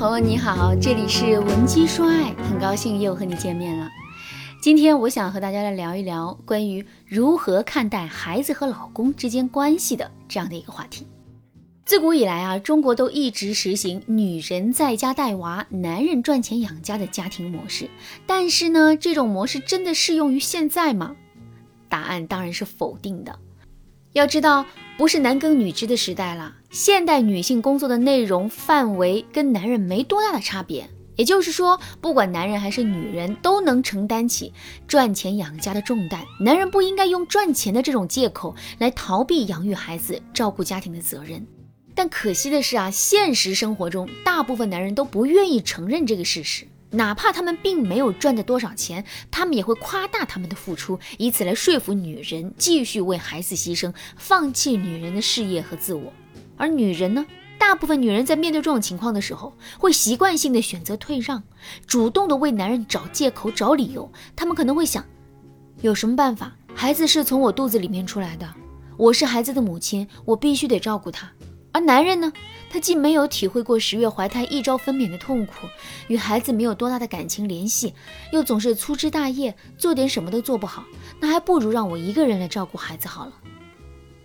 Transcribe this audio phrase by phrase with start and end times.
[0.00, 3.86] 朋友你好，这里是文姬说爱，很高兴又和你见面了。
[4.62, 11.06] 今天我想和大家来聊一聊关于如何看待孩子和老公之间关系的这样的一个话题。
[11.84, 17.90] 自古以来啊，中国都一直实行女人在家带娃，男人赚钱养家的家庭模式。
[18.26, 21.14] 但是呢，这种模式真的适用于现在吗？
[21.90, 23.38] 答案当然是否定的。
[24.12, 24.66] 要知道，
[24.98, 26.52] 不是男耕女织的时代了。
[26.68, 34.52] 现代女性工作的内容范围跟男人没多大的差别，也就是说，不管男人还是女人，都能承担起
[34.88, 36.24] 赚钱养家的重担。
[36.40, 41.46] 男人不应该用赚钱的这种借口来逃避养育孩子、照顾家庭的责任。
[41.94, 56.12] 但可惜的是啊，现实生活中，大部分男人都不愿意承认这个事实，哪怕他们并没有赚的多少钱，他们也会夸大他们的付出，以此来说服女人继续为孩子牺牲，放弃女人的事业和自我。
[56.56, 57.24] 而女人呢？
[57.58, 61.42] 大部分女人在面对这种情况的时候，会习惯性的选择退让，
[61.86, 64.10] 主动的为男人找借口、找理由。
[64.34, 65.04] 她们可能会想，
[65.82, 66.56] 有什么办法？
[66.74, 68.48] 孩子是从我肚子里面出来的，
[68.96, 71.30] 我是孩子的母亲，我必须得照顾他。
[71.72, 72.32] 而男人呢？
[72.72, 75.66] 他既没有体会过十月怀胎一朝分娩的痛苦，
[76.06, 77.94] 与孩子没有多大的感情联系，
[78.32, 80.84] 又总是粗枝大叶，做点什么都做不好，
[81.18, 83.32] 那还不如让我一个人来照顾孩子好了。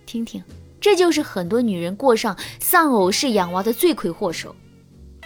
[0.05, 0.43] 听听。
[0.79, 4.55] 这就是很多女人过上丧偶式养娃的罪魁祸首。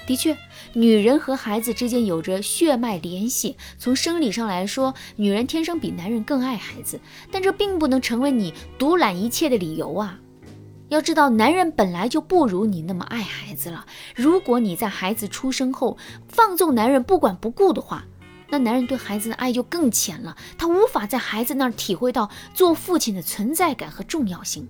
[0.08, 0.38] 的确，
[0.72, 10.18] 女人和孩子之间有着血脉联系，从生理上来说，女人天生比男人更爱孩子，但这并不能成为你独揽一切的理由啊！
[10.90, 13.86] 要知道，男人本来就不如你那么爱孩子了。
[14.16, 18.04] 如果你在孩子出生后放纵男人不管不顾的话，
[18.50, 24.68] 那男人对孩子的爱就更浅了，他无法在孩子那儿体会到做父亲的存在感和重要性。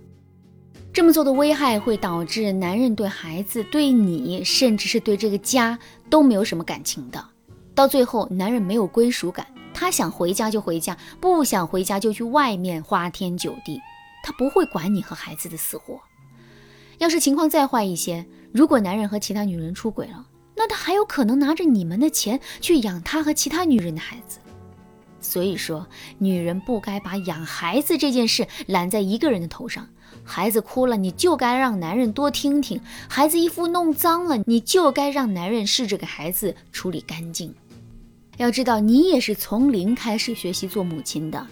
[0.91, 7.23] 这么做的危害会导致男人对孩子、对你，甚至是对这个家都没有什么感情的。
[7.73, 13.79] 到最后，男人没有归属感，他想回家就回家，不想回家就去外面花天酒地，
[14.21, 15.97] 他不会管你和孩子的死活。
[16.99, 24.37] 要是情况再坏一些，如果男人和其他女人出轨了，那他还有可能拿着你们的钱去养他和其他女人的孩子。
[25.21, 25.87] 所以说，
[26.17, 29.87] 女人不该把养孩子这件事揽在一个人的头上。
[30.23, 32.77] 孩子哭了，你就该让男人多听听；
[33.07, 37.53] 孩子衣服弄脏了，你就该让男人试着给孩子处理干净。
[38.37, 41.47] 要知道，你也是从零开始学习做母亲的，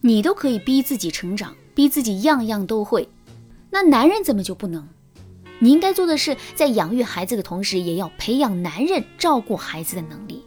[0.00, 3.08] 你都可以逼自己成长，逼自己样样都会。
[3.70, 4.88] 那男人怎么就不能？
[5.60, 10.44] 你应该做的是，在养育孩子的同时，也要培养男人照顾孩子的能力。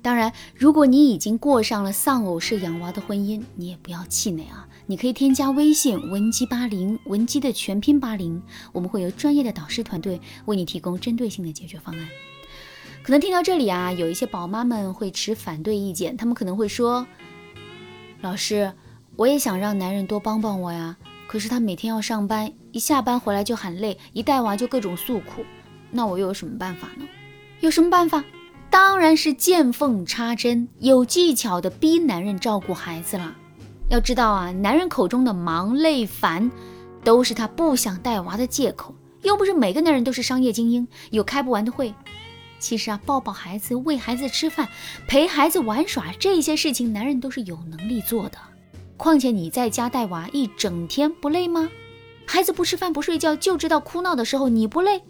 [0.00, 4.66] 当然，如果你已经过上了丧偶式养娃的婚姻，你也不要气馁啊！
[4.86, 8.42] 你可以添加微信文姬八零，文姬的全拼八零，
[8.72, 12.08] 我们会有专业的导师团队为你提供针对性的解决方案。
[13.04, 17.06] 可能听到这里啊，有一些宝妈们会持反对意见，他们可能会说
[18.22, 18.72] ：“老师，
[19.16, 20.96] 我也想让男人多帮帮我呀，
[21.32, 25.42] 可是他每天要上班，一下班回来就喊累，一带娃就各种诉苦，
[25.90, 27.06] 那我又有什么办法呢？
[27.60, 28.22] 有什么办法？”
[28.68, 33.34] 当然是见缝插针，有技巧的逼男人照顾孩子了。
[33.88, 36.50] 要知道啊，男人口中的忙累烦，
[37.02, 38.94] 都是他不想带娃的借口。
[39.22, 41.94] 又不是每个男人都是商业精英，有开不完的会。
[42.58, 44.68] 其实啊，抱抱孩子、喂孩子吃饭、
[45.08, 48.36] 陪孩子玩耍这些事情，男人都是有能力做的。
[49.02, 51.68] 况且你在家带娃一整天不累吗？
[52.24, 55.02] 孩子不吃饭不睡觉就知道哭闹的时候，你不累？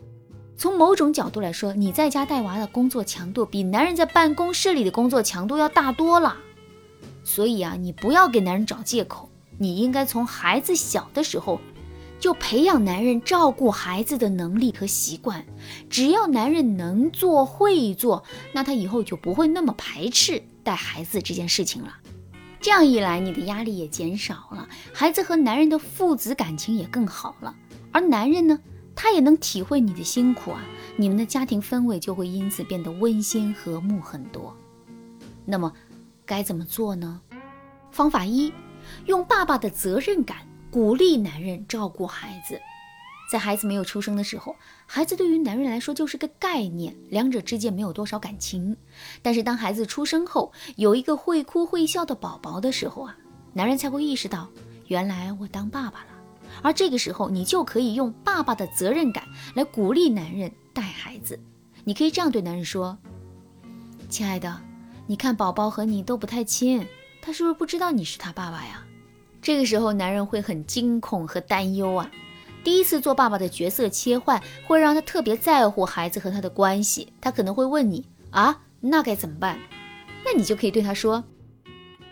[0.56, 6.38] 从某种角度来说，你在家带娃的工作强度比男人在办公室里的工作强度要大多了。
[7.22, 11.60] 所以啊，你不要给男人找借口，你应该从孩子小的时候
[12.18, 15.44] 就培养男人照顾孩子的能力和习惯。
[15.90, 18.24] 只要男人能做会做，
[18.54, 21.92] 那他以后就不会那么排斥带孩子这件事情了。
[22.62, 27.52] 这样一来，你的压力也减少了，孩子和男人的父子感情也更好了。
[27.90, 28.58] 而男人呢？
[28.94, 30.62] 他也能体会你的辛苦啊，
[30.96, 34.56] 你们的家庭氛围就会因此变得温馨和睦很多。
[35.44, 35.72] 那么，
[36.24, 37.20] 该怎么做呢？
[37.90, 38.52] 方法一，
[39.06, 42.60] 用爸爸的责任感鼓励男人照顾孩子。
[43.32, 48.76] 在孩子没有出生的时候，孩子对于男人来说就是个概念，两者之间没有多少感情。
[49.22, 53.16] 但是当孩子出生后，有一个会哭会笑的宝宝的时候啊，
[53.54, 54.50] 男人才会意识到，
[54.88, 56.08] 原来我当爸爸了。
[56.60, 59.24] 而这个时候，你就可以用爸爸的责任感
[59.54, 61.40] 来鼓励男人带孩子。
[61.84, 62.98] 你可以这样对男人说
[64.10, 64.60] ：“亲爱的，
[65.06, 66.86] 你看宝宝和你都不太亲，
[67.22, 68.84] 他是不是不知道你是他爸爸呀？”
[69.40, 72.10] 这个时候，男人会很惊恐和担忧啊。
[72.64, 77.12] 第一次做爸爸的角色切换，会让他特别在乎孩子和他的关系。
[77.20, 79.58] 他可能会问你啊，那该怎么办？
[80.24, 81.24] 那你就可以对他说：“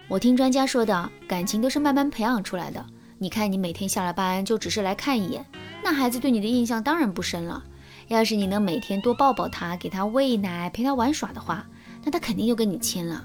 [0.08, 2.84] 我听专家说的，感情都是慢慢培养出来的。
[3.18, 5.46] 你看，你每天下了班就只是来看一眼，
[5.84, 7.62] 那孩子对你的印象当然不深了。
[8.08, 11.64] 要是你能每天多抱抱他，给他喂奶，陪他玩耍的话，
[12.04, 13.24] 那他肯定就跟你亲了。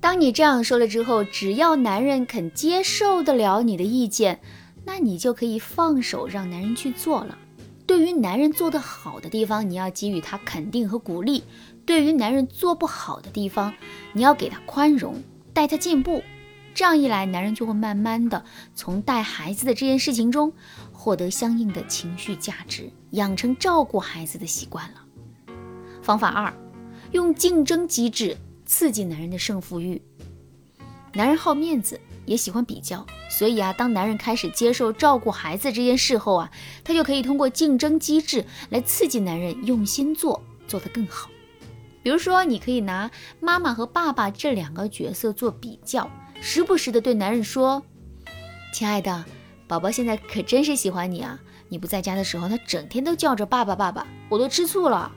[0.00, 4.38] 当你这样说了之后，只要男人肯接受得了你的意见。”
[4.86, 7.36] 那你就可以放手让男人去做了。
[7.86, 11.42] 对于男人做得好的地方，你要给予他肯定和鼓励；
[11.84, 13.74] 对于男人做不好的地方，
[14.12, 15.20] 你要给他宽容，
[15.52, 16.22] 带他进步。
[16.72, 18.44] 这样一来，男人就会慢慢的
[18.74, 20.52] 从带孩子的这件事情中
[20.92, 25.02] 获得相应的情绪价值，养成照顾孩子的习惯了。
[26.02, 26.54] 方法二，
[27.12, 30.00] 用竞争机制刺激男人的胜负欲。
[31.12, 32.00] 男人好面子。
[32.26, 36.50] 也喜欢比较，所以啊，当男人开始接受照顾孩子这件事后啊，
[36.84, 41.30] 他就可以通过竞争机制来刺激男人用心做，做得更好。
[42.02, 47.82] 比如说，你可以拿妈妈和爸爸这两个角色做比较，时不时的对男人说
[48.72, 49.24] ：“亲爱的，
[49.66, 51.40] 宝宝现在可真是喜欢你啊！
[51.68, 55.10] 你不在家的时候，他整天都叫着爸爸爸爸，我都吃醋了。”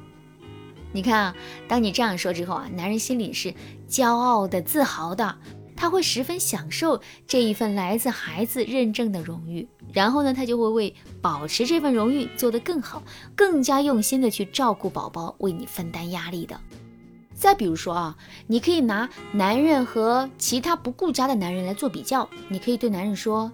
[0.92, 1.36] 你看啊，
[1.68, 3.54] 当你这样说之后啊，男人心里是
[3.88, 5.38] 骄傲的、自豪的。
[5.80, 13.02] 他会十分享受这一份来自孩子认证的荣誉，然后呢，他就会为保持这份荣誉做得更好，
[13.34, 16.60] 更加用心的去照顾宝宝，为你分担压力的。
[17.34, 23.50] 再比如说啊，你可以拿男人和其他不顾家的男人来做比较，你可以对男人说：“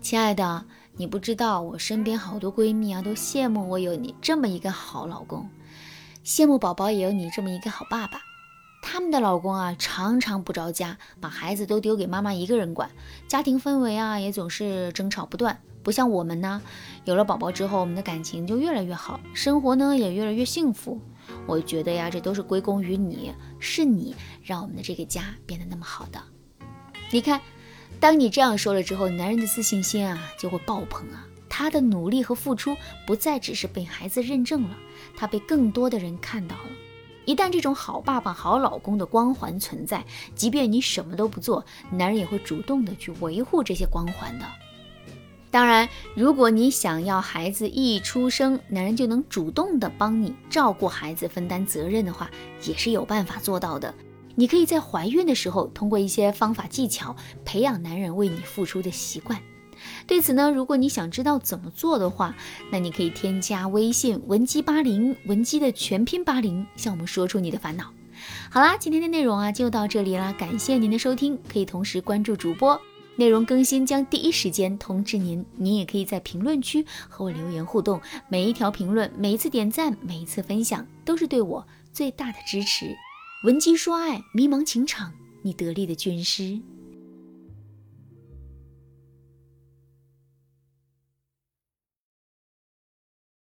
[0.00, 0.64] 亲爱的，
[0.96, 5.50] 你不知道我身边好多闺蜜啊，都羡慕我有你这么一个好老公，
[6.24, 8.20] 羡慕宝宝也有你这么一个好爸爸。”
[8.82, 12.90] 他们的老公啊，常常不着家，把孩子都丢给妈妈一个人管，
[13.26, 15.58] 家庭氛围啊也总是争吵不断。
[15.82, 16.60] 不像我们呢，
[17.04, 21.00] 有了宝宝之后，我们的感情就越来越好，生活呢也越来越幸福。
[21.46, 26.20] 我觉得呀，这都是归功于你，是你让我们的这个家变得那么好的。
[27.10, 27.40] 你看，
[27.98, 32.76] 当你这样说了之后，男人的自信心啊就会爆棚啊，他的努力和付出
[33.06, 34.76] 不再只是被孩子认证了，
[35.16, 36.70] 他被更多的人看到了。
[37.24, 40.04] 一旦这种好爸爸、好老公的光环存在，
[40.34, 44.44] 即便你什么都不做，男人也会主动的去维护这些光环的。
[45.50, 52.30] 当然，如果你想要孩子一出生，男人就能主动的帮你照顾孩子、分担责任的话，
[52.64, 53.94] 也是有办法做到的。
[54.34, 57.14] 你可以在怀孕的时候，通过一些方法技巧，
[57.44, 59.38] 培养男人为你付出的习惯。
[60.06, 62.34] 对此呢，如果你想知道怎么做的话，
[62.70, 67.92] 那你可以添加微信文姬八零，文姬的全拼八零，向我们说出你的烦恼。
[68.50, 72.80] 好啦，今天的内容啊就到这里啦，感谢您的收听，可以同时关注主播，
[73.16, 75.44] 内容更新将第一时间通知您。
[75.56, 82.94] 您也可以在评论区和我留言互动，每一条评论、每一次点赞、每一次分享，都是对我最大的支持。
[83.44, 85.12] 文姬说爱，迷茫情场，
[85.42, 86.60] 你得力的军师。